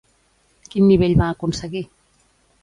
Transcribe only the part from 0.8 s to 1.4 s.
nivell va